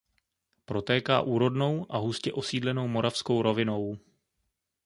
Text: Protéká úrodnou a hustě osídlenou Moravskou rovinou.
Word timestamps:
Protéká 0.65 1.21
úrodnou 1.21 1.85
a 1.89 1.97
hustě 1.97 2.33
osídlenou 2.33 2.87
Moravskou 2.87 3.41
rovinou. 3.41 3.97